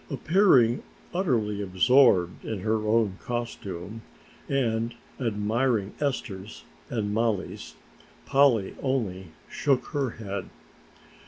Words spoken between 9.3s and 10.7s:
shook her head.